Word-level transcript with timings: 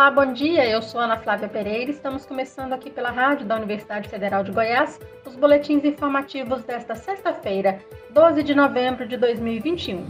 Olá, 0.00 0.10
bom 0.10 0.32
dia. 0.32 0.66
Eu 0.66 0.80
sou 0.80 0.98
Ana 0.98 1.18
Flávia 1.18 1.46
Pereira. 1.46 1.90
Estamos 1.90 2.24
começando 2.24 2.72
aqui 2.72 2.88
pela 2.88 3.10
rádio 3.10 3.44
da 3.44 3.56
Universidade 3.56 4.08
Federal 4.08 4.42
de 4.42 4.50
Goiás 4.50 4.98
os 5.26 5.36
boletins 5.36 5.84
informativos 5.84 6.64
desta 6.64 6.94
sexta-feira, 6.94 7.78
12 8.08 8.42
de 8.42 8.54
novembro 8.54 9.06
de 9.06 9.18
2021. 9.18 10.06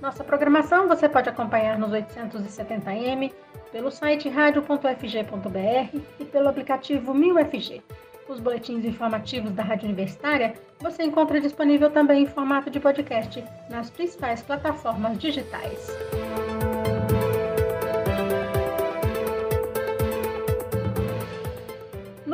Nossa 0.00 0.22
programação 0.22 0.86
você 0.86 1.08
pode 1.08 1.28
acompanhar 1.28 1.76
nos 1.76 1.90
870m, 1.90 3.32
pelo 3.72 3.90
site 3.90 4.28
radio.fg.br 4.28 5.98
e 6.20 6.24
pelo 6.24 6.48
aplicativo 6.48 7.12
1000FG. 7.12 7.82
Os 8.28 8.38
boletins 8.38 8.84
informativos 8.84 9.50
da 9.50 9.64
Rádio 9.64 9.86
Universitária 9.86 10.54
você 10.78 11.02
encontra 11.02 11.40
disponível 11.40 11.90
também 11.90 12.22
em 12.22 12.26
formato 12.26 12.70
de 12.70 12.78
podcast 12.78 13.44
nas 13.68 13.90
principais 13.90 14.42
plataformas 14.42 15.18
digitais. 15.18 15.90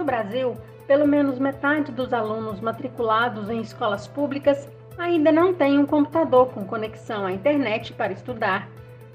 No 0.01 0.07
Brasil, 0.07 0.57
pelo 0.87 1.07
menos 1.07 1.39
metade 1.39 1.93
dos 1.93 2.15
alunos 2.15 2.59
matriculados 2.59 3.51
em 3.51 3.61
escolas 3.61 4.09
públicas 4.09 4.67
ainda 4.97 5.31
não 5.31 5.53
tem 5.53 5.79
um 5.79 5.85
computador 5.85 6.47
com 6.47 6.65
conexão 6.65 7.27
à 7.27 7.33
internet 7.33 7.93
para 7.93 8.11
estudar, 8.11 8.67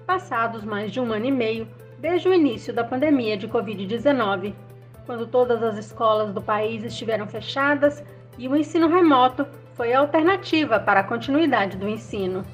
passados 0.05 0.63
mais 0.63 0.91
de 0.91 0.99
um 0.99 1.11
ano 1.11 1.25
e 1.25 1.31
meio 1.31 1.67
desde 1.97 2.29
o 2.29 2.33
início 2.35 2.71
da 2.71 2.83
pandemia 2.83 3.35
de 3.35 3.47
Covid-19, 3.47 4.53
quando 5.07 5.25
todas 5.25 5.63
as 5.63 5.75
escolas 5.79 6.31
do 6.31 6.39
país 6.39 6.83
estiveram 6.83 7.25
fechadas 7.25 8.05
e 8.37 8.47
o 8.47 8.55
ensino 8.55 8.87
remoto 8.87 9.47
foi 9.73 9.91
a 9.91 9.99
alternativa 10.01 10.79
para 10.79 10.99
a 10.99 11.03
continuidade 11.03 11.77
do 11.77 11.89
ensino. 11.89 12.45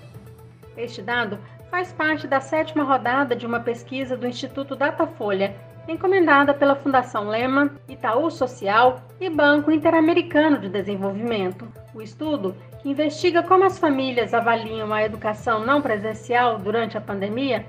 Este 0.78 1.02
dado 1.02 1.38
faz 1.70 1.92
parte 1.92 2.28
da 2.28 2.40
sétima 2.40 2.86
rodada 2.86 3.36
de 3.36 3.46
uma 3.46 3.60
pesquisa 3.60 4.16
do 4.16 4.26
Instituto 4.26 4.74
Datafolha 4.74 5.54
encomendada 5.88 6.54
pela 6.54 6.76
Fundação 6.76 7.28
Lehman, 7.28 7.72
Itaú 7.88 8.30
Social 8.30 9.02
e 9.20 9.30
Banco 9.30 9.72
Interamericano 9.72 10.60
de 10.60 10.70
Desenvolvimento. 10.70 11.68
O 11.94 12.02
estudo, 12.02 12.56
que 12.82 12.90
investiga 12.90 13.44
como 13.44 13.64
as 13.64 13.80
famílias 13.80 14.34
avaliam 14.34 14.94
a 14.94 15.04
educação 15.04 15.66
não 15.66 15.82
presencial 15.82 16.58
durante 16.58 16.98
a 16.98 17.02
pandemia, 17.02 17.66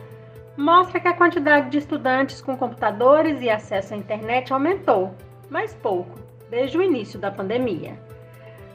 mostra 0.57 1.01
que 1.01 1.09
a 1.09 1.15
quantidade 1.15 1.71
de 1.71 1.79
estudantes 1.79 2.41
com 2.41 2.57
computadores 2.57 3.41
e 3.41 3.49
acesso 3.49 3.95
à 3.95 3.97
internet 3.97 4.53
aumentou, 4.53 5.15
mas 5.49 5.75
pouco, 5.75 6.19
desde 6.51 6.77
o 6.77 6.83
início 6.83 7.19
da 7.19 7.31
pandemia. 7.31 7.99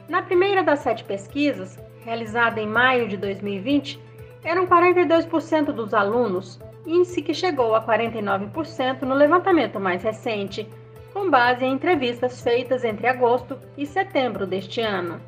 Na 0.08 0.22
primeira 0.22 0.62
das 0.62 0.80
sete 0.80 1.04
pesquisas, 1.04 1.78
realizada 2.04 2.60
em 2.60 2.66
maio 2.66 3.08
de 3.08 3.16
2020, 3.16 4.00
eram 4.42 4.66
42% 4.66 5.66
dos 5.72 5.92
alunos 5.92 6.60
índice 6.88 7.20
que 7.20 7.34
chegou 7.34 7.74
a 7.74 7.82
49% 7.82 9.02
no 9.02 9.14
levantamento 9.14 9.78
mais 9.78 10.02
recente, 10.02 10.66
com 11.12 11.30
base 11.30 11.64
em 11.64 11.74
entrevistas 11.74 12.40
feitas 12.40 12.82
entre 12.82 13.06
agosto 13.06 13.58
e 13.76 13.84
setembro 13.84 14.46
deste 14.46 14.80
ano. 14.80 15.20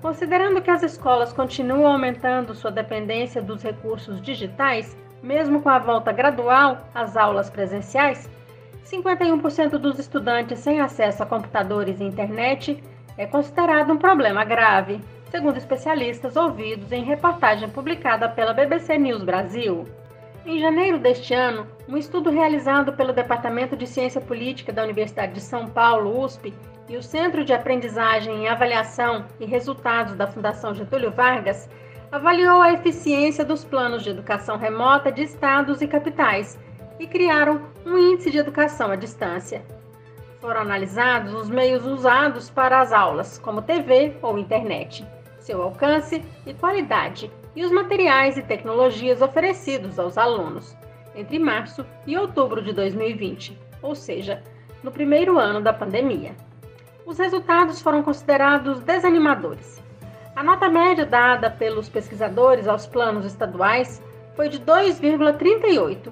Considerando 0.00 0.62
que 0.62 0.70
as 0.70 0.82
escolas 0.82 1.32
continuam 1.32 1.86
aumentando 1.86 2.54
sua 2.54 2.70
dependência 2.70 3.42
dos 3.42 3.62
recursos 3.62 4.20
digitais, 4.22 4.96
mesmo 5.22 5.60
com 5.62 5.68
a 5.68 5.78
volta 5.78 6.12
gradual 6.12 6.78
às 6.94 7.16
aulas 7.16 7.50
presenciais, 7.50 8.28
51% 8.84 9.78
dos 9.78 9.98
estudantes 9.98 10.58
sem 10.58 10.80
acesso 10.80 11.22
a 11.22 11.26
computadores 11.26 12.00
e 12.00 12.04
internet 12.04 12.82
é 13.16 13.26
considerado 13.26 13.92
um 13.92 13.98
problema 13.98 14.44
grave, 14.44 15.00
segundo 15.30 15.56
especialistas 15.56 16.36
ouvidos 16.36 16.90
em 16.92 17.04
reportagem 17.04 17.68
publicada 17.68 18.28
pela 18.28 18.52
BBC 18.52 18.98
News 18.98 19.22
Brasil. 19.22 19.86
Em 20.44 20.58
janeiro 20.58 20.98
deste 20.98 21.32
ano, 21.32 21.68
um 21.88 21.96
estudo 21.96 22.28
realizado 22.28 22.92
pelo 22.94 23.12
Departamento 23.12 23.76
de 23.76 23.86
Ciência 23.86 24.20
Política 24.20 24.72
da 24.72 24.82
Universidade 24.82 25.34
de 25.34 25.40
São 25.40 25.68
Paulo, 25.68 26.24
USP, 26.24 26.52
e 26.88 26.96
o 26.96 27.02
Centro 27.02 27.44
de 27.44 27.52
Aprendizagem 27.52 28.42
em 28.42 28.48
Avaliação 28.48 29.24
e 29.38 29.46
Resultados 29.46 30.16
da 30.16 30.26
Fundação 30.26 30.74
Getúlio 30.74 31.12
Vargas 31.12 31.70
avaliou 32.10 32.60
a 32.60 32.72
eficiência 32.72 33.44
dos 33.44 33.64
planos 33.64 34.02
de 34.02 34.10
educação 34.10 34.58
remota 34.58 35.12
de 35.12 35.22
estados 35.22 35.80
e 35.80 35.86
capitais 35.86 36.58
e 36.98 37.06
criaram 37.06 37.62
um 37.86 37.96
índice 37.96 38.30
de 38.30 38.38
educação 38.38 38.90
à 38.90 38.96
distância. 38.96 39.62
Foram 40.40 40.62
analisados 40.62 41.32
os 41.34 41.48
meios 41.48 41.86
usados 41.86 42.50
para 42.50 42.80
as 42.80 42.92
aulas, 42.92 43.38
como 43.38 43.62
TV 43.62 44.16
ou 44.20 44.36
internet, 44.36 45.06
seu 45.38 45.62
alcance 45.62 46.22
e 46.44 46.52
qualidade, 46.52 47.30
e 47.54 47.64
os 47.64 47.70
materiais 47.70 48.36
e 48.36 48.42
tecnologias 48.42 49.20
oferecidos 49.20 49.98
aos 49.98 50.16
alunos 50.16 50.76
entre 51.14 51.38
março 51.38 51.84
e 52.06 52.16
outubro 52.16 52.62
de 52.62 52.72
2020, 52.72 53.58
ou 53.82 53.94
seja, 53.94 54.42
no 54.82 54.90
primeiro 54.90 55.38
ano 55.38 55.60
da 55.60 55.72
pandemia. 55.72 56.34
Os 57.04 57.18
resultados 57.18 57.82
foram 57.82 58.02
considerados 58.02 58.80
desanimadores. 58.80 59.82
A 60.34 60.42
nota 60.42 60.68
média 60.68 61.04
dada 61.04 61.50
pelos 61.50 61.88
pesquisadores 61.88 62.66
aos 62.66 62.86
planos 62.86 63.26
estaduais 63.26 64.02
foi 64.34 64.48
de 64.48 64.58
2,38 64.60 66.10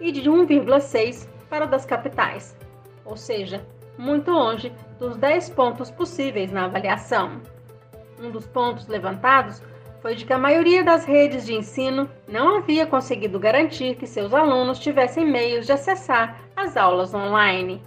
e 0.00 0.12
de 0.12 0.28
1,6 0.28 1.28
para 1.48 1.64
o 1.64 1.68
das 1.68 1.86
capitais, 1.86 2.56
ou 3.04 3.16
seja, 3.16 3.66
muito 3.96 4.30
longe 4.30 4.72
dos 4.98 5.16
10 5.16 5.50
pontos 5.50 5.90
possíveis 5.90 6.52
na 6.52 6.64
avaliação. 6.64 7.40
Um 8.20 8.30
dos 8.30 8.46
pontos 8.46 8.86
levantados 8.88 9.62
foi 10.02 10.16
de 10.16 10.26
que 10.26 10.32
a 10.32 10.38
maioria 10.38 10.82
das 10.82 11.04
redes 11.04 11.46
de 11.46 11.54
ensino 11.54 12.10
não 12.26 12.58
havia 12.58 12.84
conseguido 12.84 13.38
garantir 13.38 13.94
que 13.94 14.06
seus 14.06 14.34
alunos 14.34 14.80
tivessem 14.80 15.24
meios 15.24 15.64
de 15.64 15.72
acessar 15.72 16.42
as 16.56 16.76
aulas 16.76 17.14
online. 17.14 17.80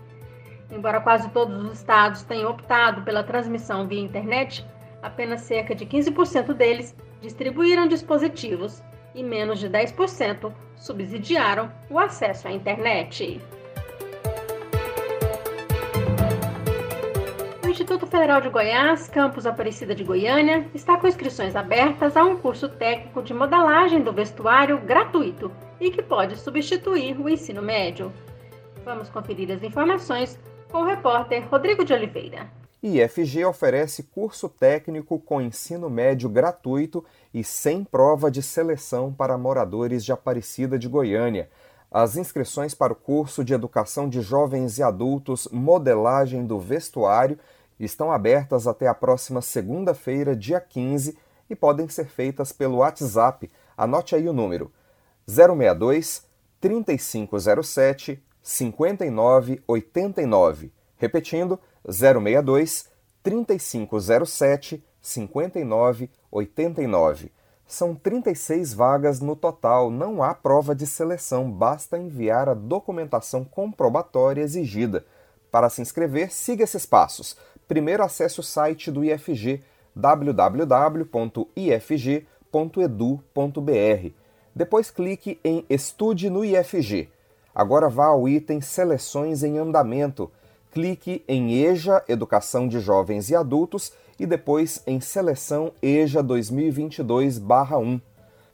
Embora 0.71 1.01
quase 1.01 1.29
todos 1.29 1.63
os 1.65 1.73
estados 1.73 2.23
tenham 2.23 2.49
optado 2.49 3.01
pela 3.01 3.21
transmissão 3.21 3.85
via 3.85 3.99
internet, 3.99 4.65
apenas 5.03 5.41
cerca 5.41 5.75
de 5.75 5.85
15% 5.85 6.53
deles 6.53 6.95
distribuíram 7.21 7.85
dispositivos 7.85 8.81
e 9.13 9.21
menos 9.21 9.59
de 9.59 9.69
10% 9.69 10.53
subsidiaram 10.77 11.69
o 11.89 11.99
acesso 11.99 12.47
à 12.47 12.51
internet. 12.51 13.41
Instituto 17.75 18.07
Federal 18.07 18.39
de 18.39 18.47
Goiás, 18.47 19.09
campus 19.09 19.45
Aparecida 19.45 19.93
de 19.93 20.01
Goiânia, 20.01 20.65
está 20.73 20.97
com 20.97 21.09
inscrições 21.09 21.57
abertas 21.57 22.15
a 22.15 22.23
um 22.23 22.37
curso 22.37 22.69
técnico 22.69 23.21
de 23.21 23.33
modelagem 23.33 24.01
do 24.01 24.13
vestuário 24.13 24.79
gratuito 24.79 25.51
e 25.77 25.91
que 25.91 26.01
pode 26.01 26.37
substituir 26.37 27.19
o 27.19 27.27
ensino 27.27 27.61
médio. 27.61 28.13
Vamos 28.85 29.09
conferir 29.09 29.51
as 29.51 29.61
informações 29.61 30.39
com 30.71 30.83
o 30.83 30.85
repórter 30.85 31.45
Rodrigo 31.49 31.83
de 31.83 31.91
Oliveira. 31.91 32.49
IFG 32.81 33.43
oferece 33.43 34.03
curso 34.03 34.47
técnico 34.47 35.19
com 35.19 35.41
ensino 35.41 35.89
médio 35.89 36.29
gratuito 36.29 37.03
e 37.33 37.43
sem 37.43 37.83
prova 37.83 38.31
de 38.31 38.41
seleção 38.41 39.11
para 39.11 39.37
moradores 39.37 40.05
de 40.05 40.13
Aparecida 40.13 40.79
de 40.79 40.87
Goiânia. 40.87 41.49
As 41.91 42.15
inscrições 42.15 42.73
para 42.73 42.93
o 42.93 42.95
curso 42.95 43.43
de 43.43 43.53
Educação 43.53 44.07
de 44.07 44.21
Jovens 44.21 44.77
e 44.77 44.83
Adultos 44.83 45.49
Modelagem 45.51 46.45
do 46.45 46.57
Vestuário 46.57 47.37
estão 47.79 48.11
abertas 48.11 48.67
até 48.67 48.87
a 48.87 48.93
próxima 48.93 49.41
segunda-feira, 49.41 50.35
dia 50.35 50.59
15, 50.59 51.17
e 51.49 51.55
podem 51.55 51.89
ser 51.89 52.05
feitas 52.05 52.51
pelo 52.51 52.77
WhatsApp. 52.77 53.51
Anote 53.77 54.15
aí 54.15 54.27
o 54.27 54.33
número: 54.33 54.71
062 55.27 56.23
3507 56.59 58.19
5989. 58.41 60.71
Repetindo, 60.97 61.59
062 61.87 62.89
3507 63.21 64.83
5989. 65.01 67.31
São 67.67 67.95
36 67.95 68.75
vagas 68.75 69.19
no 69.19 69.35
total, 69.35 69.89
não 69.89 70.21
há 70.21 70.35
prova 70.35 70.75
de 70.75 70.85
seleção, 70.85 71.51
basta 71.51 71.97
enviar 71.97 72.47
a 72.47 72.53
documentação 72.53 73.43
comprobatória 73.43 74.43
exigida. 74.43 75.03
Para 75.49 75.67
se 75.69 75.81
inscrever, 75.81 76.31
siga 76.31 76.63
esses 76.63 76.85
passos. 76.85 77.35
Primeiro 77.67 78.03
acesse 78.03 78.39
o 78.39 78.43
site 78.43 78.91
do 78.91 79.03
IFG 79.03 79.63
www.ifg.edu.br. 79.95 80.65
Depois 84.53 84.91
clique 84.91 85.39
em 85.43 85.65
Estude 85.69 86.29
no 86.29 86.45
IFG. 86.45 87.09
Agora 87.53 87.89
vá 87.89 88.07
ao 88.07 88.27
item 88.27 88.61
Seleções 88.61 89.43
em 89.43 89.57
Andamento. 89.57 90.31
Clique 90.71 91.23
em 91.27 91.53
EJA 91.63 92.03
Educação 92.07 92.67
de 92.67 92.79
Jovens 92.79 93.29
e 93.29 93.35
Adultos 93.35 93.93
e 94.19 94.25
depois 94.25 94.83
em 94.85 94.99
Seleção 94.99 95.71
EJA 95.81 96.21
2022-1. 96.23 98.01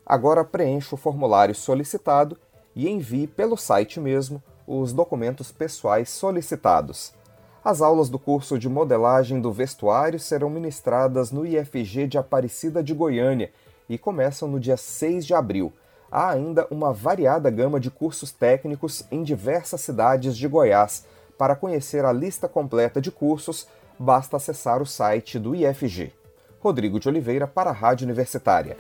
Agora 0.06 0.44
preencha 0.44 0.94
o 0.96 0.98
formulário 0.98 1.56
solicitado 1.56 2.38
e 2.76 2.88
envie 2.88 3.28
pelo 3.28 3.58
site 3.58 4.00
mesmo 4.00 4.42
os 4.68 4.94
documentos 4.94 5.52
pessoais 5.52 6.10
solicitados. 6.10 7.14
As 7.64 7.80
aulas 7.80 8.10
do 8.10 8.18
curso 8.18 8.58
de 8.58 8.68
modelagem 8.68 9.40
do 9.40 9.52
vestuário 9.52 10.20
serão 10.20 10.50
ministradas 10.50 11.32
no 11.32 11.46
IFG 11.46 12.08
de 12.08 12.18
Aparecida 12.18 12.82
de 12.82 12.92
Goiânia 12.92 13.52
e 13.88 14.00
começam 14.00 14.48
no 14.48 14.60
dia 14.60 14.76
6 14.76 15.28
de 15.28 15.36
abril. 15.36 15.72
há 16.12 16.32
ainda 16.32 16.66
uma 16.72 16.92
variada 16.92 17.52
gama 17.52 17.80
de 17.80 17.92
cursos 17.92 18.32
técnicos 18.32 19.06
em 19.12 19.22
diversas 19.22 19.80
cidades 19.82 20.36
de 20.36 20.48
Goiás. 20.48 21.06
Para 21.38 21.56
conhecer 21.56 22.04
a 22.04 22.12
lista 22.12 22.50
completa 22.50 23.00
de 23.00 23.12
cursos, 23.12 23.68
basta 23.98 24.38
acessar 24.38 24.82
o 24.82 24.86
site 24.86 25.38
do 25.38 25.56
IFG. 25.56 26.12
Rodrigo 26.60 27.00
de 27.00 27.08
Oliveira 27.08 27.46
para 27.46 27.70
a 27.70 27.74
Rádio 27.74 28.06
Universitária. 28.06 28.76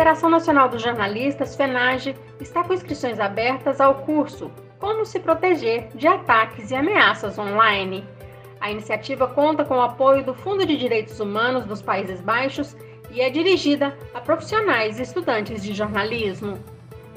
Federação 0.00 0.30
Nacional 0.30 0.66
dos 0.66 0.80
Jornalistas, 0.80 1.54
FENAGE, 1.54 2.16
está 2.40 2.64
com 2.64 2.72
inscrições 2.72 3.20
abertas 3.20 3.82
ao 3.82 3.96
curso 3.96 4.50
Como 4.78 5.04
se 5.04 5.20
proteger 5.20 5.88
de 5.94 6.06
ataques 6.06 6.70
e 6.70 6.74
ameaças 6.74 7.38
online. 7.38 8.02
A 8.62 8.70
iniciativa 8.70 9.28
conta 9.28 9.62
com 9.62 9.76
o 9.76 9.82
apoio 9.82 10.24
do 10.24 10.32
Fundo 10.32 10.64
de 10.64 10.74
Direitos 10.78 11.20
Humanos 11.20 11.66
dos 11.66 11.82
Países 11.82 12.18
Baixos 12.22 12.74
e 13.10 13.20
é 13.20 13.28
dirigida 13.28 13.94
a 14.14 14.22
profissionais 14.22 14.98
e 14.98 15.02
estudantes 15.02 15.62
de 15.62 15.74
jornalismo. 15.74 16.58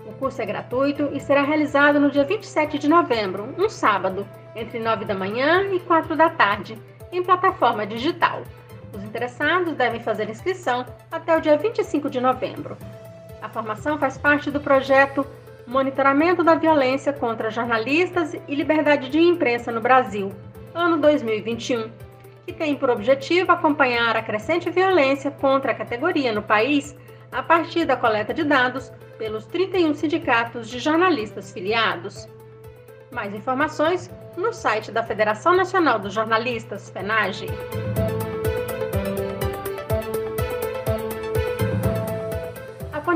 O 0.05 0.11
curso 0.15 0.41
é 0.41 0.45
gratuito 0.45 1.09
e 1.13 1.21
será 1.21 1.41
realizado 1.41 2.01
no 2.01 2.11
dia 2.11 2.25
27 2.25 2.77
de 2.77 2.89
novembro, 2.89 3.47
um 3.57 3.69
sábado, 3.69 4.27
entre 4.57 4.77
9 4.77 5.05
da 5.05 5.15
manhã 5.15 5.73
e 5.73 5.79
4 5.79 6.17
da 6.17 6.29
tarde, 6.29 6.77
em 7.13 7.23
plataforma 7.23 7.87
digital. 7.87 8.43
Os 8.93 9.03
interessados 9.03 9.73
devem 9.73 9.99
fazer 9.99 10.29
inscrição 10.29 10.85
até 11.11 11.35
o 11.35 11.41
dia 11.41 11.57
25 11.57 12.09
de 12.09 12.21
novembro. 12.21 12.77
A 13.41 13.49
formação 13.49 13.97
faz 13.97 14.17
parte 14.17 14.51
do 14.51 14.61
projeto 14.61 15.25
Monitoramento 15.65 16.43
da 16.43 16.55
Violência 16.55 17.11
contra 17.11 17.49
Jornalistas 17.49 18.35
e 18.47 18.55
Liberdade 18.55 19.09
de 19.09 19.19
Imprensa 19.19 19.71
no 19.71 19.81
Brasil, 19.81 20.31
ano 20.73 20.97
2021, 20.97 21.89
que 22.45 22.53
tem 22.53 22.75
por 22.75 22.89
objetivo 22.89 23.51
acompanhar 23.51 24.15
a 24.15 24.21
crescente 24.21 24.69
violência 24.69 25.31
contra 25.31 25.71
a 25.71 25.75
categoria 25.75 26.31
no 26.31 26.41
país 26.41 26.95
a 27.31 27.41
partir 27.41 27.85
da 27.85 27.95
coleta 27.95 28.33
de 28.33 28.43
dados 28.43 28.91
pelos 29.17 29.45
31 29.45 29.93
sindicatos 29.95 30.69
de 30.69 30.79
jornalistas 30.79 31.51
filiados. 31.51 32.27
Mais 33.11 33.33
informações 33.33 34.11
no 34.37 34.51
site 34.51 34.91
da 34.91 35.03
Federação 35.03 35.55
Nacional 35.55 35.97
dos 35.99 36.13
Jornalistas, 36.13 36.89
FENAGE. 36.89 37.47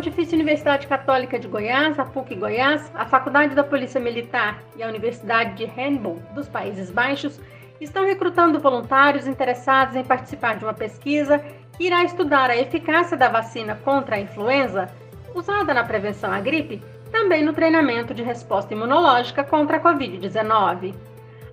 Pontifícia 0.07 0.37
Universidade 0.37 0.87
Católica 0.87 1.37
de 1.37 1.49
Goiás, 1.49 1.99
a 1.99 2.05
PUC 2.05 2.33
Goiás, 2.35 2.89
a 2.95 3.05
Faculdade 3.05 3.53
da 3.53 3.63
Polícia 3.63 3.99
Militar 3.99 4.63
e 4.77 4.81
a 4.81 4.87
Universidade 4.87 5.55
de 5.55 5.65
Handball 5.65 6.17
dos 6.33 6.47
Países 6.47 6.89
Baixos 6.89 7.41
estão 7.81 8.05
recrutando 8.05 8.57
voluntários 8.57 9.27
interessados 9.27 9.97
em 9.97 10.05
participar 10.05 10.55
de 10.55 10.63
uma 10.63 10.73
pesquisa 10.73 11.39
que 11.75 11.87
irá 11.87 12.05
estudar 12.05 12.49
a 12.49 12.55
eficácia 12.55 13.17
da 13.17 13.27
vacina 13.27 13.75
contra 13.83 14.15
a 14.15 14.19
influenza, 14.19 14.89
usada 15.35 15.73
na 15.73 15.83
prevenção 15.83 16.31
à 16.31 16.39
gripe, 16.39 16.81
também 17.11 17.43
no 17.43 17.51
treinamento 17.51 18.13
de 18.13 18.23
resposta 18.23 18.73
imunológica 18.73 19.43
contra 19.43 19.75
a 19.75 19.81
Covid-19. 19.81 20.95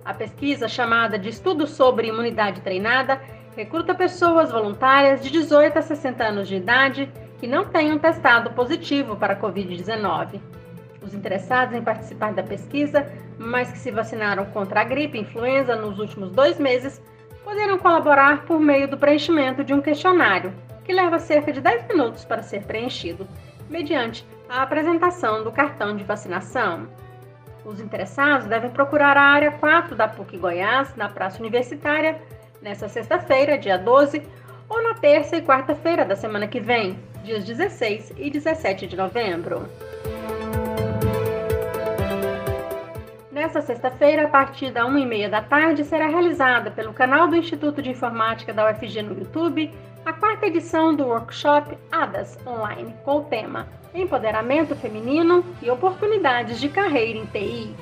A 0.05 0.13
pesquisa, 0.13 0.69
chamada 0.69 1.19
de 1.19 1.27
Estudo 1.27 1.67
sobre 1.67 2.07
Imunidade 2.07 2.61
Treinada, 2.61 3.21
recruta 3.53 3.93
pessoas 3.93 4.49
voluntárias 4.49 5.21
de 5.21 5.29
18 5.29 5.77
a 5.77 5.81
60 5.81 6.23
anos 6.23 6.47
de 6.47 6.55
idade 6.55 7.11
que 7.45 7.51
não 7.51 7.63
tenham 7.63 7.99
testado 7.99 8.49
positivo 8.53 9.15
para 9.15 9.33
a 9.33 9.39
Covid-19. 9.39 10.41
Os 11.03 11.13
interessados 11.13 11.75
em 11.75 11.81
participar 11.83 12.33
da 12.33 12.41
pesquisa, 12.41 13.07
mas 13.37 13.71
que 13.71 13.77
se 13.77 13.91
vacinaram 13.91 14.45
contra 14.45 14.81
a 14.81 14.83
gripe 14.83 15.15
e 15.15 15.21
influenza 15.21 15.75
nos 15.75 15.99
últimos 15.99 16.31
dois 16.31 16.57
meses, 16.57 16.99
poderão 17.43 17.77
colaborar 17.77 18.45
por 18.45 18.59
meio 18.59 18.87
do 18.87 18.97
preenchimento 18.97 19.63
de 19.63 19.75
um 19.75 19.79
questionário, 19.79 20.55
que 20.83 20.91
leva 20.91 21.19
cerca 21.19 21.53
de 21.53 21.61
10 21.61 21.87
minutos 21.89 22.25
para 22.25 22.41
ser 22.41 22.63
preenchido, 22.63 23.27
mediante 23.69 24.27
a 24.49 24.63
apresentação 24.63 25.43
do 25.43 25.51
cartão 25.51 25.95
de 25.95 26.03
vacinação. 26.03 26.87
Os 27.63 27.79
interessados 27.79 28.47
devem 28.47 28.71
procurar 28.71 29.17
a 29.17 29.21
área 29.21 29.51
4 29.51 29.95
da 29.95 30.07
PUC 30.07 30.35
Goiás, 30.39 30.95
na 30.95 31.09
Praça 31.09 31.39
Universitária, 31.41 32.19
nesta 32.59 32.89
sexta-feira, 32.89 33.55
dia 33.55 33.77
12, 33.77 34.23
ou 34.67 34.81
na 34.81 34.95
terça 34.95 35.37
e 35.37 35.43
quarta-feira 35.43 36.03
da 36.03 36.15
semana 36.15 36.47
que 36.47 36.59
vem, 36.59 36.97
dias 37.25 37.43
16 37.43 38.13
e 38.17 38.29
17 38.29 38.85
de 38.85 38.95
novembro. 38.95 39.67
Nesta 43.31 43.61
sexta-feira, 43.61 44.25
a 44.25 44.27
partir 44.27 44.71
da 44.71 44.85
1h30 44.85 45.29
da 45.29 45.41
tarde, 45.41 45.83
será 45.83 46.07
realizada 46.07 46.71
pelo 46.71 46.93
canal 46.93 47.27
do 47.27 47.35
Instituto 47.35 47.81
de 47.81 47.89
Informática 47.89 48.53
da 48.53 48.69
UFG 48.69 49.01
no 49.01 49.17
YouTube 49.17 49.71
a 50.05 50.13
quarta 50.13 50.45
edição 50.45 50.95
do 50.95 51.05
workshop 51.05 51.75
ADAS 51.91 52.37
Online, 52.45 52.93
com 53.03 53.17
o 53.17 53.23
tema 53.23 53.67
Empoderamento 53.93 54.75
Feminino 54.75 55.43
e 55.63 55.69
Oportunidades 55.69 56.59
de 56.59 56.69
Carreira 56.69 57.17
em 57.17 57.25
TI. 57.25 57.75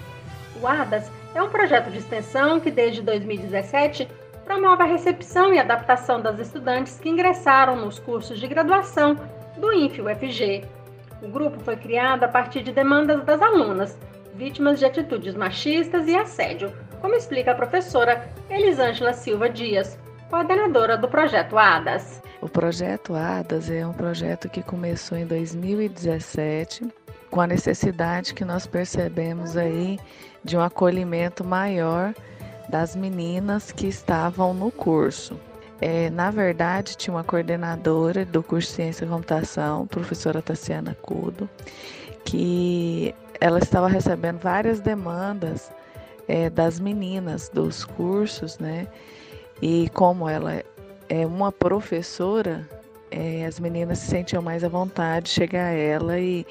O 0.62 0.66
ADAS 0.66 1.12
é 1.36 1.44
um 1.44 1.50
projeto 1.50 1.92
de 1.92 1.98
extensão 1.98 2.62
que, 2.62 2.72
desde 2.72 3.01
2017, 3.01 4.07
promove 4.45 4.84
a 4.84 4.86
recepção 4.86 5.54
e 5.54 5.60
adaptação 5.60 6.22
das 6.22 6.40
estudantes 6.40 7.00
que 7.00 7.10
ingressaram 7.10 7.75
nos 7.75 8.00
cursos 8.00 8.40
de 8.40 8.48
graduação 8.48 9.18
do 9.57 9.72
INF-UFG. 9.72 10.66
O 11.22 11.28
grupo 11.28 11.60
foi 11.62 11.78
criado 11.78 12.24
a 12.24 12.28
partir 12.28 12.63
de 12.63 12.72
demandas 12.72 13.24
das 13.24 13.42
alunas, 13.42 13.98
vítimas 14.36 14.80
de 14.80 14.86
atitudes 14.86 15.36
machistas 15.36 16.07
e 16.07 16.16
assédio, 16.16 16.74
como 17.00 17.16
explica 17.16 17.51
a 17.51 17.56
professora 17.56 18.30
Elisângela 18.50 19.13
Silva 19.13 19.50
Dias, 19.50 19.98
coordenadora 20.30 20.98
do 20.98 21.07
projeto 21.07 21.57
ADAS. 21.57 22.22
O 22.42 22.50
projeto 22.50 23.13
ADAS 23.13 23.69
é 23.69 23.86
um 23.86 23.94
projeto 23.94 24.50
que 24.50 24.62
começou 24.62 25.18
em 25.18 25.25
2017, 25.25 26.88
com 27.30 27.39
a 27.39 27.48
necessidade 27.48 28.34
que 28.34 28.44
nós 28.44 28.68
percebemos 28.68 29.56
aí 29.56 29.98
de 30.44 30.57
um 30.57 30.62
acolhimento 30.62 31.44
maior 31.44 32.13
das 32.69 32.95
meninas 32.95 33.71
que 33.71 33.88
estavam 33.88 34.54
no 34.54 34.71
curso. 34.71 35.39
É, 35.81 36.10
na 36.10 36.31
verdade, 36.31 36.95
tinha 36.95 37.13
uma 37.13 37.24
coordenadora 37.24 38.25
do 38.25 38.42
curso 38.42 38.69
de 38.69 38.75
Ciência 38.75 39.06
e 39.06 39.07
Computação, 39.07 39.86
professora 39.86 40.42
Tassiana 40.42 40.95
Cudo, 41.01 41.50
que 42.24 43.13
ela 43.39 43.60
estava 43.60 43.88
recebendo 43.88 44.39
várias 44.39 44.80
demandas 44.80 45.71
é, 46.27 46.50
das 46.50 46.80
meninas 46.80 47.50
dos 47.50 47.83
cursos, 47.83 48.57
né? 48.60 48.88
E 49.62 49.89
como 49.89 50.30
ela 50.30 50.63
é 51.10 51.25
uma 51.25 51.51
professora, 51.51 52.68
é, 53.13 53.46
as 53.46 53.60
meninas 53.60 54.00
se 54.00 54.08
sentiam 54.08 54.41
mais 54.41 54.63
à 54.63 54.70
vontade 54.70 55.27
de 55.27 55.32
chegar 55.32 55.67
a 55.67 55.72
ela 55.72 56.20
e, 56.20 56.46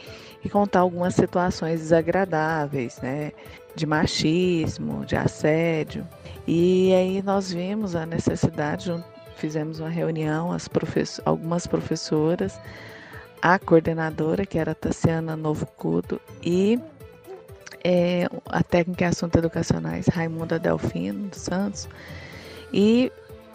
e 0.44 0.48
contar 0.48 0.80
algumas 0.80 1.14
situações 1.16 1.80
desagradáveis, 1.80 3.00
né? 3.02 3.32
De 3.74 3.84
machismo, 3.84 5.04
de 5.04 5.16
assédio. 5.16 6.06
E 6.46 6.94
aí 6.94 7.22
nós 7.22 7.52
vimos 7.52 7.96
a 7.96 8.06
necessidade, 8.06 8.94
fizemos 9.36 9.80
uma 9.80 9.88
reunião, 9.88 10.56
professor, 10.72 11.22
algumas 11.26 11.66
professoras 11.66 12.60
a 13.40 13.58
coordenadora, 13.58 14.46
que 14.46 14.56
era 14.56 14.72
Tassiana 14.72 15.34
Novo 15.34 15.66
Cudo, 15.66 16.20
e 16.44 16.78
é, 17.82 18.28
a 18.46 18.62
técnica 18.62 19.04
em 19.04 19.08
assuntos 19.08 19.36
educacionais, 19.36 20.06
Raimunda 20.06 20.60
Delfino 20.60 21.28
dos 21.28 21.40
Santos, 21.40 21.88
e 22.72 23.10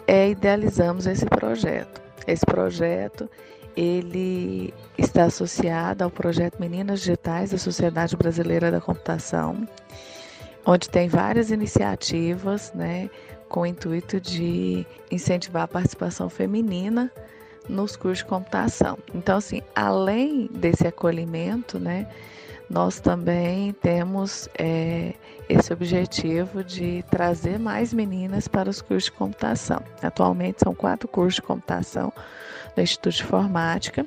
é, 0.06 0.28
idealizamos 0.28 1.06
esse 1.06 1.24
projeto. 1.24 2.07
Esse 2.28 2.44
projeto 2.44 3.28
ele 3.74 4.74
está 4.98 5.24
associado 5.24 6.04
ao 6.04 6.10
projeto 6.10 6.60
Meninas 6.60 7.00
Digitais 7.00 7.52
da 7.52 7.58
Sociedade 7.58 8.14
Brasileira 8.16 8.70
da 8.70 8.82
Computação, 8.82 9.66
onde 10.66 10.90
tem 10.90 11.08
várias 11.08 11.50
iniciativas, 11.50 12.70
né, 12.74 13.08
com 13.48 13.60
o 13.60 13.66
intuito 13.66 14.20
de 14.20 14.86
incentivar 15.10 15.62
a 15.62 15.68
participação 15.68 16.28
feminina 16.28 17.10
nos 17.66 17.96
cursos 17.96 18.18
de 18.18 18.26
computação. 18.26 18.98
Então, 19.14 19.38
assim, 19.38 19.62
além 19.74 20.50
desse 20.52 20.86
acolhimento, 20.86 21.78
né, 21.78 22.06
nós 22.68 23.00
também 23.00 23.72
temos 23.72 24.48
é, 24.58 25.14
esse 25.48 25.72
objetivo 25.72 26.62
de 26.62 27.02
trazer 27.10 27.58
mais 27.58 27.94
meninas 27.94 28.46
para 28.46 28.68
os 28.68 28.82
cursos 28.82 29.04
de 29.04 29.12
computação. 29.12 29.82
Atualmente 30.02 30.60
são 30.62 30.74
quatro 30.74 31.08
cursos 31.08 31.36
de 31.36 31.42
computação 31.42 32.12
no 32.76 32.82
Instituto 32.82 33.16
de 33.16 33.22
Informática. 33.22 34.06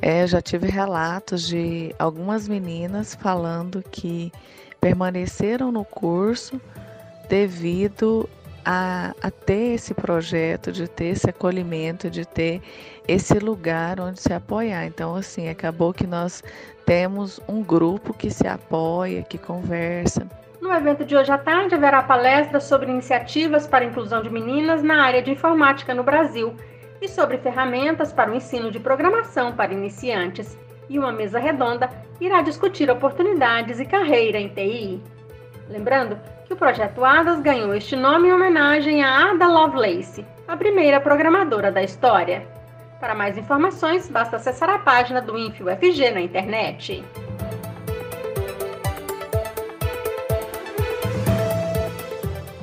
É, 0.00 0.26
já 0.26 0.40
tive 0.40 0.68
relatos 0.68 1.46
de 1.46 1.94
algumas 1.98 2.48
meninas 2.48 3.14
falando 3.14 3.82
que 3.90 4.32
permaneceram 4.80 5.70
no 5.70 5.84
curso 5.84 6.60
devido 7.28 8.28
a, 8.64 9.14
a, 9.22 9.30
ter 9.30 9.74
esse 9.74 9.94
projeto, 9.94 10.70
de 10.72 10.88
ter 10.88 11.06
esse 11.06 11.30
acolhimento, 11.30 12.10
de 12.10 12.26
ter 12.26 12.60
esse 13.06 13.38
lugar 13.38 14.00
onde 14.00 14.20
se 14.20 14.32
apoiar. 14.32 14.86
Então, 14.86 15.14
assim, 15.14 15.48
acabou 15.48 15.92
que 15.92 16.06
nós 16.06 16.42
temos 16.84 17.40
um 17.48 17.62
grupo 17.62 18.12
que 18.14 18.30
se 18.30 18.46
apoia, 18.46 19.22
que 19.22 19.38
conversa. 19.38 20.26
No 20.60 20.72
evento 20.72 21.04
de 21.04 21.16
hoje 21.16 21.30
à 21.30 21.38
tarde 21.38 21.74
haverá 21.74 22.02
palestra 22.02 22.60
sobre 22.60 22.90
iniciativas 22.90 23.66
para 23.66 23.84
a 23.84 23.88
inclusão 23.88 24.22
de 24.22 24.30
meninas 24.30 24.82
na 24.82 25.02
área 25.02 25.22
de 25.22 25.30
informática 25.30 25.94
no 25.94 26.02
Brasil, 26.02 26.54
e 27.00 27.08
sobre 27.08 27.38
ferramentas 27.38 28.12
para 28.12 28.30
o 28.30 28.34
ensino 28.34 28.70
de 28.70 28.80
programação 28.80 29.52
para 29.52 29.72
iniciantes. 29.72 30.58
E 30.88 30.98
uma 30.98 31.12
mesa 31.12 31.38
redonda 31.38 31.90
irá 32.20 32.42
discutir 32.42 32.90
oportunidades 32.90 33.78
e 33.78 33.84
carreira 33.84 34.38
em 34.38 34.48
TI. 34.48 35.00
Lembrando 35.68 36.18
que 36.46 36.54
o 36.54 36.56
projeto 36.56 37.04
ADAS 37.04 37.40
ganhou 37.40 37.74
este 37.74 37.94
nome 37.94 38.28
em 38.28 38.32
homenagem 38.32 39.04
a 39.04 39.30
Ada 39.30 39.46
Lovelace, 39.46 40.24
a 40.46 40.56
primeira 40.56 40.98
programadora 40.98 41.70
da 41.70 41.82
história. 41.82 42.46
Para 42.98 43.14
mais 43.14 43.36
informações, 43.36 44.08
basta 44.08 44.36
acessar 44.36 44.70
a 44.70 44.78
página 44.78 45.20
do 45.20 45.38
InfioFG 45.38 46.10
na 46.10 46.22
internet. 46.22 47.04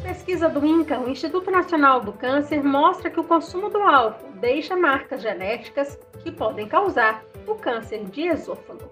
Pesquisa 0.02 0.50
do 0.50 0.66
INCA, 0.66 1.00
o 1.00 1.08
Instituto 1.08 1.52
Nacional 1.52 2.02
do 2.02 2.12
Câncer, 2.12 2.64
mostra 2.64 3.12
que 3.12 3.20
o 3.20 3.24
consumo 3.24 3.70
do 3.70 3.78
álcool 3.84 4.32
deixa 4.34 4.76
marcas 4.76 5.22
genéticas 5.22 6.00
que 6.24 6.32
podem 6.32 6.68
causar 6.68 7.24
o 7.46 7.54
câncer 7.54 8.04
de 8.06 8.24
esôfago. 8.24 8.90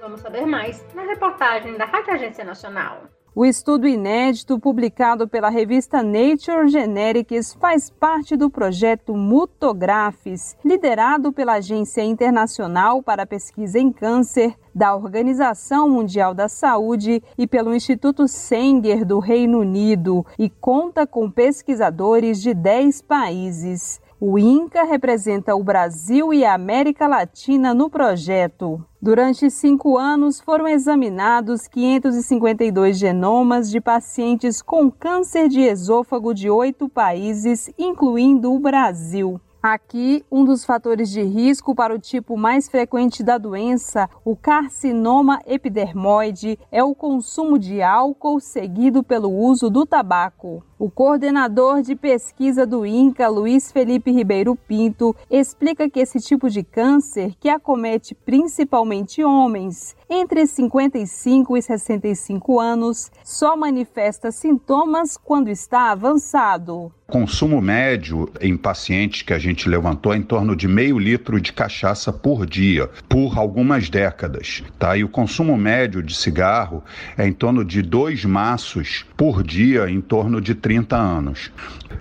Vamos 0.00 0.20
saber 0.20 0.44
mais 0.44 0.84
na 0.94 1.02
reportagem 1.02 1.76
da 1.76 1.84
Rádio 1.84 2.12
Agência 2.12 2.44
Nacional. 2.44 3.02
O 3.38 3.44
estudo 3.44 3.86
inédito 3.86 4.58
publicado 4.58 5.28
pela 5.28 5.50
revista 5.50 6.02
Nature 6.02 6.68
Genetics 6.68 7.52
faz 7.52 7.90
parte 7.90 8.34
do 8.34 8.48
projeto 8.48 9.14
Mutographes, 9.14 10.56
liderado 10.64 11.30
pela 11.30 11.56
Agência 11.56 12.02
Internacional 12.02 13.02
para 13.02 13.24
a 13.24 13.26
Pesquisa 13.26 13.78
em 13.78 13.92
Câncer 13.92 14.54
da 14.74 14.96
Organização 14.96 15.86
Mundial 15.86 16.32
da 16.32 16.48
Saúde 16.48 17.22
e 17.36 17.46
pelo 17.46 17.74
Instituto 17.74 18.26
Sanger 18.26 19.04
do 19.04 19.18
Reino 19.18 19.58
Unido 19.58 20.24
e 20.38 20.48
conta 20.48 21.06
com 21.06 21.30
pesquisadores 21.30 22.40
de 22.40 22.54
10 22.54 23.02
países. 23.02 24.00
O 24.18 24.38
INCA 24.38 24.84
representa 24.84 25.54
o 25.54 25.62
Brasil 25.62 26.32
e 26.32 26.42
a 26.42 26.54
América 26.54 27.06
Latina 27.06 27.74
no 27.74 27.90
projeto. 27.90 28.82
Durante 29.00 29.50
cinco 29.50 29.98
anos, 29.98 30.40
foram 30.40 30.66
examinados 30.66 31.68
552 31.68 32.96
genomas 32.96 33.70
de 33.70 33.78
pacientes 33.78 34.62
com 34.62 34.90
câncer 34.90 35.50
de 35.50 35.60
esôfago 35.60 36.32
de 36.32 36.48
oito 36.48 36.88
países, 36.88 37.70
incluindo 37.78 38.54
o 38.54 38.58
Brasil. 38.58 39.38
Aqui, 39.62 40.24
um 40.30 40.44
dos 40.44 40.64
fatores 40.64 41.10
de 41.10 41.22
risco 41.22 41.74
para 41.74 41.92
o 41.92 41.98
tipo 41.98 42.36
mais 42.36 42.68
frequente 42.68 43.22
da 43.22 43.36
doença, 43.36 44.08
o 44.24 44.36
carcinoma 44.36 45.40
epidermoide, 45.44 46.56
é 46.70 46.84
o 46.84 46.94
consumo 46.94 47.58
de 47.58 47.82
álcool 47.82 48.38
seguido 48.38 49.02
pelo 49.02 49.28
uso 49.28 49.68
do 49.68 49.84
tabaco. 49.84 50.62
O 50.78 50.90
coordenador 50.90 51.80
de 51.80 51.96
pesquisa 51.96 52.66
do 52.66 52.84
INCA, 52.84 53.28
Luiz 53.28 53.72
Felipe 53.72 54.10
Ribeiro 54.10 54.54
Pinto, 54.54 55.16
explica 55.30 55.88
que 55.88 55.98
esse 55.98 56.20
tipo 56.20 56.50
de 56.50 56.62
câncer, 56.62 57.34
que 57.40 57.48
acomete 57.48 58.14
principalmente 58.14 59.24
homens 59.24 59.96
entre 60.08 60.46
55 60.46 61.56
e 61.56 61.62
65 61.62 62.60
anos, 62.60 63.10
só 63.24 63.56
manifesta 63.56 64.30
sintomas 64.30 65.16
quando 65.16 65.48
está 65.48 65.90
avançado. 65.90 66.92
Consumo 67.06 67.60
médio 67.62 68.28
em 68.40 68.56
pacientes 68.56 69.22
que 69.22 69.32
a 69.32 69.38
gente 69.38 69.68
levantou 69.68 70.12
é 70.12 70.16
em 70.16 70.22
torno 70.22 70.56
de 70.56 70.66
meio 70.66 70.98
litro 70.98 71.40
de 71.40 71.52
cachaça 71.52 72.12
por 72.12 72.44
dia, 72.44 72.90
por 73.08 73.38
algumas 73.38 73.88
décadas. 73.88 74.64
Tá? 74.76 74.96
E 74.96 75.04
o 75.04 75.08
consumo 75.08 75.56
médio 75.56 76.02
de 76.02 76.16
cigarro 76.16 76.82
é 77.16 77.24
em 77.24 77.32
torno 77.32 77.64
de 77.64 77.80
dois 77.80 78.24
maços 78.24 79.04
por 79.16 79.44
dia, 79.44 79.88
em 79.88 80.00
torno 80.00 80.40
de 80.40 80.52
30 80.66 80.96
anos. 80.96 81.52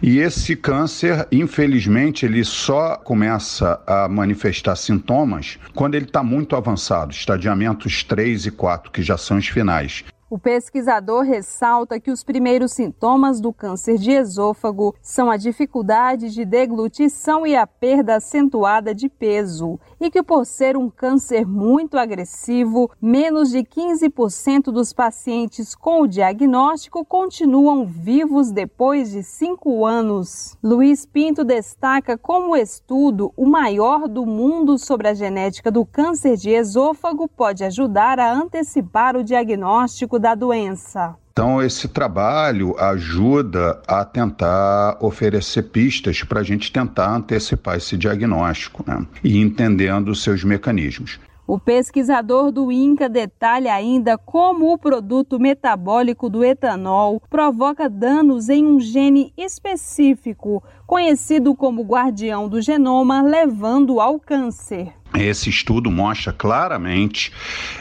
E 0.02 0.18
esse 0.18 0.56
câncer, 0.56 1.28
infelizmente, 1.32 2.26
ele 2.26 2.44
só 2.44 2.96
começa 2.96 3.80
a 3.86 4.10
manifestar 4.10 4.76
sintomas 4.76 5.60
quando 5.76 5.94
ele 5.94 6.06
está 6.06 6.24
muito 6.24 6.56
avançado, 6.56 7.12
estadiamentos 7.12 8.04
3 8.04 8.48
e 8.48 8.52
4, 8.52 8.92
que 8.92 9.04
já 9.04 9.18
são 9.18 9.38
os 9.38 9.48
finais. 9.48 10.04
O 10.28 10.40
pesquisador 10.40 11.22
ressalta 11.24 12.00
que 12.00 12.10
os 12.10 12.24
primeiros 12.24 12.72
sintomas 12.72 13.40
do 13.40 13.54
câncer 13.54 14.00
de 14.00 14.10
esôfago 14.10 14.96
são 15.00 15.30
a 15.30 15.38
dificuldade 15.38 16.32
de 16.32 16.44
deglutição 16.44 17.46
e 17.46 17.56
a 17.56 17.68
perda 17.68 18.16
acentuada 18.16 18.94
de 18.96 19.08
peso, 19.08 19.80
e 20.02 20.10
que, 20.10 20.24
por 20.24 20.44
ser 20.48 20.76
um 20.76 20.90
câncer 20.90 21.46
muito 21.46 21.96
agressivo, 21.96 22.90
menos 23.00 23.52
de 23.52 23.60
15% 23.60 24.72
dos 24.72 24.92
pacientes 24.92 25.76
com 25.76 26.02
o 26.02 26.08
diagnóstico 26.08 27.06
continuam 27.06 27.86
vivos 27.86 28.52
depois 28.52 29.12
de 29.12 29.22
cinco 29.22 29.86
anos. 29.86 30.58
Luiz 30.64 31.06
Pinto 31.06 31.44
destaca 31.44 32.18
como 32.18 32.58
estudo, 32.58 33.32
o 33.38 33.46
maior 33.46 34.08
do 34.08 34.26
mundo 34.26 34.80
sobre 34.80 35.08
a 35.08 35.14
genética 35.14 35.72
do 35.72 35.86
câncer 35.86 36.36
de 36.36 36.50
esôfago, 36.50 37.28
pode 37.28 37.64
ajudar 37.64 38.20
a 38.20 38.34
antecipar 38.34 39.16
o 39.16 39.24
diagnóstico 39.24 40.15
da 40.20 40.36
doença. 40.36 41.16
Então, 41.32 41.62
esse 41.62 41.90
trabalho 41.90 42.80
ajuda 42.80 43.82
a 43.86 44.06
tentar 44.06 44.98
oferecer 45.02 45.64
pistas 45.64 46.24
para 46.24 46.40
a 46.40 46.44
gente 46.44 46.72
tentar 46.72 47.14
antecipar 47.14 47.76
esse 47.76 47.98
diagnóstico 47.98 48.84
né? 48.88 49.06
e 49.22 49.38
entendendo 49.38 50.10
os 50.10 50.24
seus 50.24 50.46
mecanismos. 50.46 51.20
O 51.48 51.60
pesquisador 51.60 52.52
do 52.52 52.72
INCA 52.72 53.08
detalha 53.08 53.74
ainda 53.76 54.18
como 54.18 54.74
o 54.74 54.78
produto 54.80 55.40
metabólico 55.40 56.28
do 56.28 56.44
etanol 56.44 57.22
provoca 57.30 57.88
danos 57.88 58.50
em 58.50 58.66
um 58.66 58.80
gene 58.80 59.32
específico, 59.38 60.64
conhecido 60.88 61.54
como 61.54 61.84
guardião 61.84 62.50
do 62.50 62.60
genoma, 62.62 63.22
levando 63.22 64.00
ao 64.00 64.20
câncer. 64.20 64.92
Esse 65.18 65.50
estudo 65.50 65.90
mostra 65.90 66.34
claramente 66.34 67.32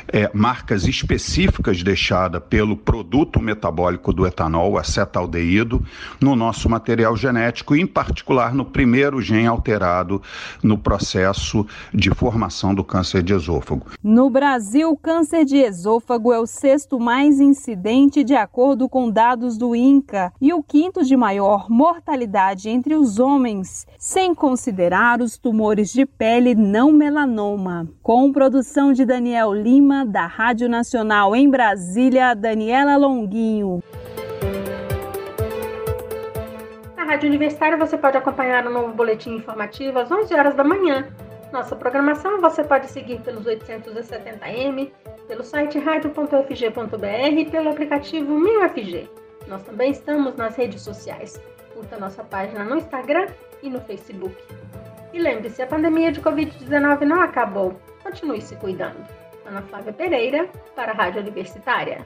é, 0.08 0.30
marcas 0.32 0.86
específicas 0.86 1.82
deixadas 1.82 2.42
pelo 2.48 2.76
produto 2.76 3.40
metabólico 3.40 4.12
do 4.12 4.26
etanol, 4.26 4.78
acetaldeído, 4.78 5.84
no 6.20 6.36
nosso 6.36 6.68
material 6.68 7.16
genético, 7.16 7.74
em 7.74 7.86
particular 7.86 8.54
no 8.54 8.64
primeiro 8.64 9.20
gene 9.20 9.46
alterado 9.46 10.22
no 10.62 10.78
processo 10.78 11.66
de 11.92 12.10
formação 12.10 12.74
do 12.74 12.84
câncer 12.84 13.22
de 13.22 13.34
esôfago. 13.34 13.86
No 14.02 14.30
Brasil, 14.30 14.90
o 14.90 14.96
câncer 14.96 15.44
de 15.44 15.56
esôfago 15.56 16.32
é 16.32 16.38
o 16.38 16.46
sexto 16.46 17.00
mais 17.00 17.40
incidente 17.40 18.22
de 18.22 18.34
acordo 18.34 18.88
com 18.88 19.10
dados 19.10 19.58
do 19.58 19.74
INCA 19.74 20.32
e 20.40 20.52
o 20.52 20.62
quinto 20.62 21.04
de 21.04 21.16
maior 21.16 21.68
mortalidade 21.68 22.68
entre 22.68 22.94
os 22.94 23.18
homens, 23.18 23.86
sem 23.98 24.34
considerar 24.34 25.20
os 25.20 25.36
tumores 25.36 25.92
de 25.92 26.06
pele 26.06 26.54
não 26.54 26.92
melanómicos 26.92 27.23
Com 28.02 28.32
produção 28.32 28.92
de 28.92 29.04
Daniel 29.04 29.52
Lima, 29.52 30.04
da 30.04 30.26
Rádio 30.26 30.68
Nacional 30.68 31.34
em 31.34 31.48
Brasília, 31.48 32.34
Daniela 32.34 32.96
Longuinho. 32.96 33.82
Na 36.96 37.04
Rádio 37.04 37.28
Universitária 37.28 37.78
você 37.78 37.96
pode 37.96 38.16
acompanhar 38.16 38.66
o 38.66 38.70
novo 38.70 38.92
boletim 38.92 39.36
informativo 39.36 39.98
às 39.98 40.10
11 40.10 40.34
horas 40.34 40.54
da 40.54 40.64
manhã. 40.64 41.08
Nossa 41.52 41.74
programação 41.74 42.40
você 42.40 42.62
pode 42.64 42.88
seguir 42.88 43.20
pelos 43.20 43.44
870m, 43.44 44.90
pelo 45.26 45.42
site 45.42 45.78
radio.fg.br 45.78 47.38
e 47.38 47.44
pelo 47.46 47.70
aplicativo 47.70 48.38
MinUFG. 48.38 49.08
Nós 49.48 49.62
também 49.62 49.90
estamos 49.90 50.36
nas 50.36 50.56
redes 50.56 50.82
sociais. 50.82 51.40
Curta 51.72 51.98
nossa 51.98 52.22
página 52.24 52.64
no 52.64 52.76
Instagram 52.76 53.28
e 53.62 53.70
no 53.70 53.80
Facebook. 53.80 54.36
E 55.14 55.18
lembre-se, 55.20 55.62
a 55.62 55.66
pandemia 55.68 56.10
de 56.10 56.20
Covid-19 56.20 57.02
não 57.02 57.20
acabou. 57.20 57.80
Continue 58.02 58.42
se 58.42 58.56
cuidando. 58.56 59.06
Ana 59.46 59.62
Flávia 59.62 59.92
Pereira, 59.92 60.48
para 60.74 60.90
a 60.90 60.94
Rádio 60.94 61.20
Universitária. 61.20 62.04